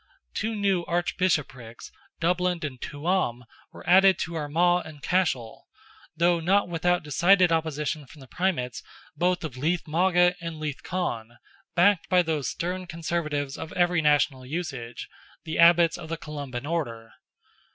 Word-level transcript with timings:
Two 0.33 0.55
new 0.55 0.83
Archbishoprics, 0.87 1.91
Dublin 2.19 2.61
and 2.63 2.81
Tuam, 2.81 3.43
were 3.71 3.87
added 3.87 4.17
to 4.17 4.33
Armagh 4.35 4.81
and 4.83 5.03
Cashel, 5.03 5.67
though 6.17 6.39
not 6.39 6.67
without 6.67 7.03
decided 7.03 7.51
opposition 7.51 8.07
from 8.07 8.19
the 8.19 8.27
Primates 8.27 8.81
both 9.15 9.43
of 9.43 9.57
Leath 9.57 9.87
Mogha 9.87 10.33
and 10.41 10.57
Leath 10.57 10.81
Conn, 10.81 11.37
backed 11.75 12.09
by 12.09 12.23
those 12.23 12.49
stern 12.49 12.87
conservatives 12.87 13.59
of 13.59 13.71
every 13.73 14.01
national 14.01 14.43
usage, 14.43 15.07
the 15.43 15.59
Abbots 15.59 15.99
of 15.99 16.09
the 16.09 16.17
Columban 16.17 16.65
Order. 16.65 17.11